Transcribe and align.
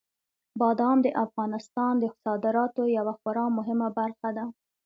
بادام 0.59 0.97
د 1.03 1.07
افغانستان 1.25 1.93
د 1.99 2.05
صادراتو 2.21 2.81
یوه 2.97 3.13
خورا 3.19 3.45
مهمه 3.57 3.87
برخه 3.99 4.29
ده. 4.37 4.45